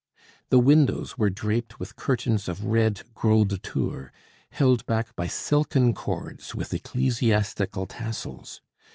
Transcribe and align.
The 0.49 0.57
windows 0.57 1.19
were 1.19 1.29
draped 1.29 1.79
with 1.79 1.95
curtains 1.95 2.49
of 2.49 2.65
red 2.65 3.03
gros 3.13 3.45
de 3.45 3.59
Tours 3.59 4.09
held 4.49 4.83
back 4.87 5.15
by 5.15 5.27
silken 5.27 5.93
cords 5.93 6.55
with 6.55 6.73
ecclesiastical 6.73 7.85
tassels. 7.85 8.61